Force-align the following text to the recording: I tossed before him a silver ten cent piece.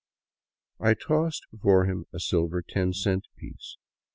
I 0.79 0.95
tossed 0.95 1.45
before 1.51 1.85
him 1.85 2.07
a 2.11 2.19
silver 2.19 2.63
ten 2.67 2.91
cent 2.91 3.27
piece. 3.37 3.77